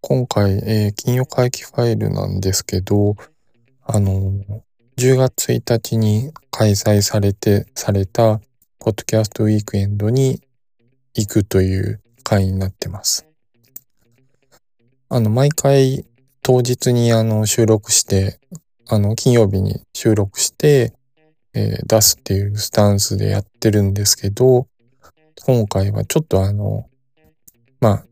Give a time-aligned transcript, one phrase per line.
[0.00, 3.16] 今回、えー、金曜会期ファイルなんですけど、
[3.82, 4.32] あの、
[4.98, 8.40] 10月1日に開催されて、された、
[8.78, 10.42] ポッドキャストウィークエンドに
[11.14, 13.31] 行くという会になってます。
[15.14, 16.06] あの、毎回
[16.40, 18.40] 当日にあの収録して、
[18.88, 20.94] あの、金曜日に収録して、
[21.52, 24.68] えー、出すっていうスタンスでやってるんですけど、
[25.44, 26.86] 今回はちょっとあの、
[27.78, 28.04] まあ、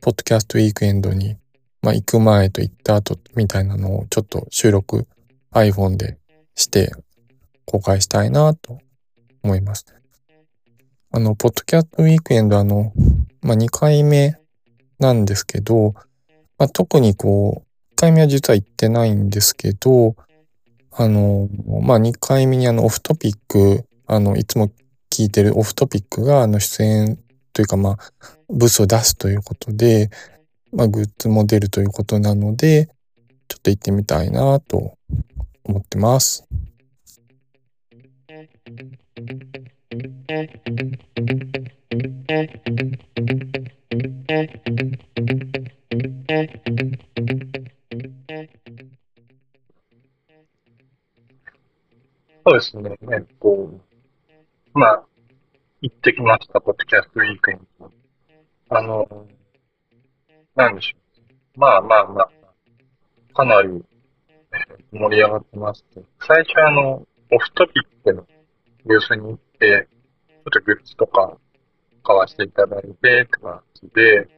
[0.00, 1.36] ポッドキャストウィークエンドに、
[1.82, 5.06] まあ、行く前と行った後みたいなのをちょっと収録
[5.52, 6.16] iPhone で
[6.54, 6.90] して
[7.66, 8.78] 公開したいなと
[9.42, 9.84] 思います。
[11.10, 12.94] あの、ポッドキャストウィークエンドあの、
[13.42, 14.38] まあ、2回目
[14.98, 15.92] なんですけど、
[16.58, 20.16] まあ、特にこう、1回目は実は行ってないんですけど、
[20.90, 21.48] あの、
[21.82, 24.70] まあ、2回目にあの、オフトピック、あの、いつも
[25.10, 27.18] 聞いてるオフトピックが、あの、出演
[27.52, 27.98] というか、まあ、
[28.48, 30.10] ブースを出すということで、
[30.72, 32.86] まあ、グッズも出るということなので、
[33.48, 34.96] ちょっと行ってみたいなと
[35.64, 36.44] 思ってます。
[52.46, 52.96] そうですね。
[53.12, 53.80] えっと、
[54.74, 55.04] まあ、
[55.80, 57.58] 行ってきました、ポッドキャストウィークに。
[58.70, 59.06] あの、
[60.54, 60.96] なんでしょ
[61.56, 61.60] う。
[61.60, 62.30] まあまあまあ、
[63.34, 63.84] かなり、
[64.92, 68.26] 盛り上がってまして、最初あの、オフトピックの
[68.86, 71.36] ブースに行って、ちょっとグッズとか
[72.02, 74.28] 買わせていただいて、って感じで、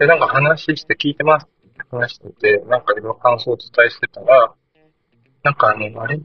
[0.00, 1.46] で、なんか話して聞いてます。
[1.46, 2.30] って話して。
[2.30, 4.54] て、なんかいろいろ感想をお伝えしてたら、
[5.44, 6.18] なんかあの、あれ？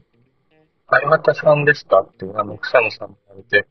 [0.88, 2.00] 相方さんですか？
[2.00, 3.68] って、あの、草野さんに言われて、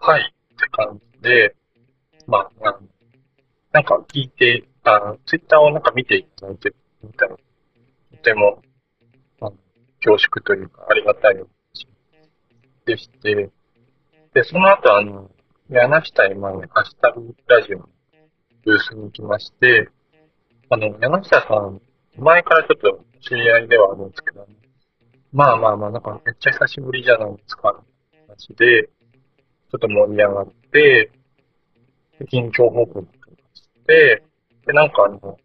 [0.00, 1.54] はいって感じで、
[2.26, 2.80] まあ、あの
[3.70, 7.42] なんか聞いて、あの、ツイッターをなんか見ていただいてみたら、と
[8.20, 8.62] ても、
[9.40, 9.54] あの、
[10.04, 11.36] 恐縮というか、ありがたい
[12.86, 13.50] でして、
[14.34, 15.30] で、その後、あの、
[15.70, 17.88] 柳下今ね、ハッシュタグラジオの
[18.68, 19.88] ブースに行きまして、
[20.68, 21.80] あの、柳下さん、
[22.18, 24.46] 前からちょっと知り合いではあるんですけど、
[25.32, 27.82] まあまあまあ、なんかめっちゃ久しぶりじゃないですか、
[28.26, 31.10] 話で、ちょっと盛り上がって、
[32.28, 33.06] 近況報告
[33.54, 34.22] して、
[34.66, 35.38] で、なんかあの、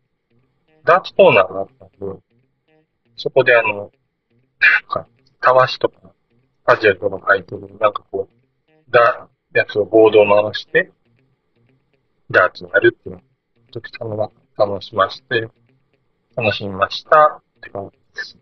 [0.83, 2.19] ダーツコーナーがあったんで、
[3.15, 3.89] そこであの、
[4.89, 5.07] か、
[5.39, 6.11] たわしとか、
[6.65, 10.91] アジアとか書いてる、なんかこう、だ、やつをボードを回して、
[12.33, 13.21] ダーツをやるっていうのを、
[13.71, 15.47] 時たま楽しまして、
[16.35, 18.37] 楽しみましたって感じです。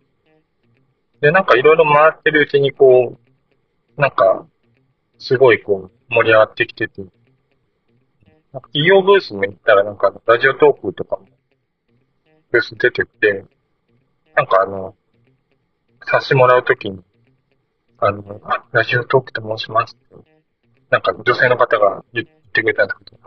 [1.22, 3.18] で、なんかいろいろ回ってるうちにこ
[3.98, 4.48] う、なんか、
[5.20, 11.28] すごいこう、盛り上がってきてて、なんか企業ブースに行ったらなんかラジオトークとかも、
[12.52, 13.46] ブース出てきて、
[14.36, 14.96] なんかあの、
[16.06, 17.02] さしてもらうときに、
[18.00, 20.26] あの、あ、ラジオトークと申しますって、
[20.90, 23.18] なんか女性の方が言ってくれたんだけど、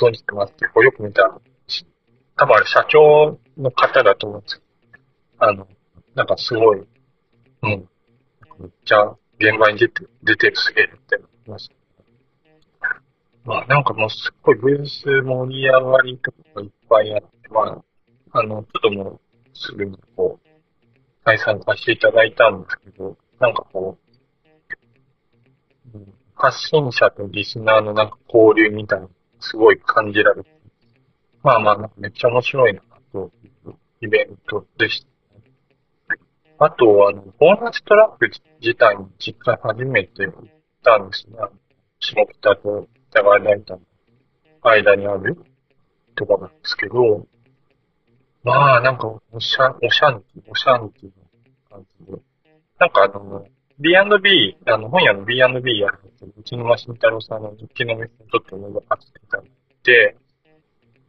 [0.00, 1.40] 存じてますって、よく見たら、
[2.36, 4.62] 多分あれ社長の方だと思うんですよ。
[5.38, 5.66] あの、
[6.14, 7.88] なんかすごい、うん。
[8.58, 9.04] めっちゃ
[9.38, 11.74] 現場に出て、出てるすげえって思いました。
[13.44, 17.82] まあなんかもうすっごいブース盛り上がりとかいっぱいあって、ま
[18.32, 19.20] あ、あの、ちょっともう
[19.54, 20.48] すぐにこう、
[21.24, 24.10] 再参加していただいたんですけど、なんかこう、
[26.34, 29.08] 発信者とリスナーのなんか交流みたいな
[29.40, 30.50] すごい感じられて、
[31.42, 32.80] まあまあなんかめっちゃ面白いな
[33.12, 33.30] と
[34.00, 35.10] イベントでした。
[36.62, 38.30] あと、あの、ボーナストラック
[38.60, 40.34] 自体に実際初めて行っ
[40.84, 41.36] たんですね。
[42.00, 43.80] 下北と北川大田の
[44.62, 45.36] 間にある
[46.14, 47.26] とこなんですけど、
[48.42, 51.12] まあ、なんか、おしゃ、おしゃんき、おしゃんきの
[51.70, 52.18] 感じで。
[52.78, 53.44] なんかあの、
[53.78, 57.42] B&B、あの、本屋の B&B やるけど、うちの慎太郎さん。
[57.42, 59.50] の日記の店にちょっと覗かせていただい
[59.82, 60.16] て、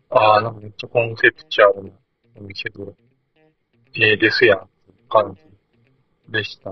[0.10, 0.56] ああ、なん。
[0.56, 1.92] かめっちゃコンセプチュアルな
[2.38, 2.84] お店で、
[3.96, 4.70] ええー、ですやん。
[5.10, 5.42] 感じ
[6.32, 6.70] でした。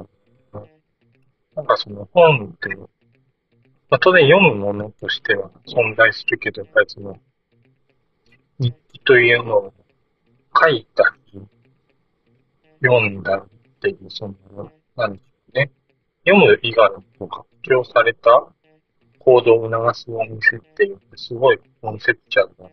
[1.55, 1.65] なん。
[1.65, 2.75] かその本って、
[3.89, 7.17] まあ、当然読むものとしては存在するけど、やっぱりその、
[8.59, 9.73] 日記というのを
[10.55, 11.03] 書いた
[11.33, 11.41] り、
[12.81, 13.23] 読ん。
[13.23, 15.13] だっていう、その、なん。
[15.13, 15.71] でしょうね。
[16.25, 16.89] 読む以外
[17.19, 18.47] の発表された
[19.19, 22.69] 行動を促すお店っていう、すごいコンセプチャルな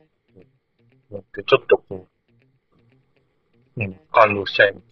[1.10, 2.06] 思って、ちょっとこ
[3.76, 4.86] う、うん、感動しちゃいます。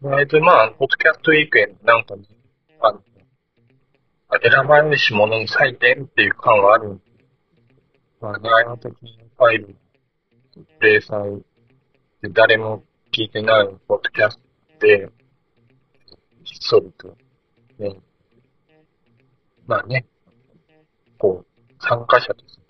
[0.00, 2.22] とりあえず、まあ、ポッドキャストウィークエンドなんかね、
[2.80, 3.02] あの、
[4.42, 7.04] 選ばれるし者の祭典っていう感はあるんで
[8.20, 9.76] まあ、内容的にファイル、
[10.80, 11.42] 零細
[12.22, 12.82] で誰も
[13.12, 14.38] 聞いてないポッドキャス
[14.80, 15.10] トで、
[16.42, 17.16] ひっそりと、
[17.78, 18.00] ね、
[19.66, 20.04] まあね、
[21.18, 22.62] こう、参加者として、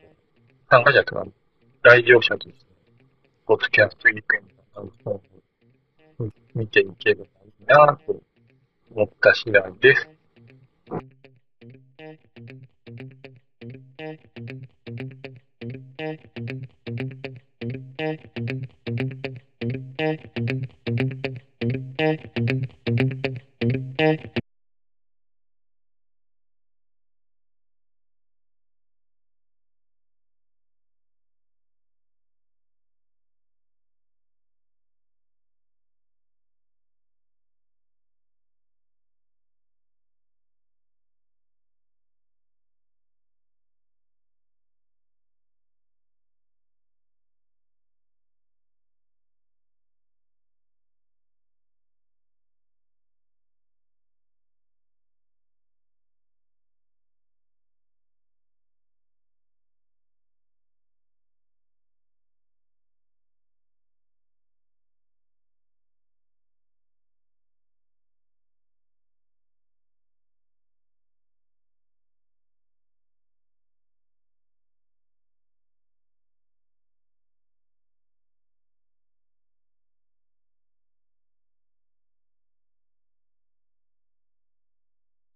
[0.70, 1.24] 参加者とか、
[1.82, 2.66] 来場者として、
[3.46, 4.22] ポッドキャストイベン
[4.74, 5.20] トの方を
[6.54, 8.16] 見ていければいいなと
[8.94, 10.08] 思った次第です。
[19.96, 20.68] Thank you.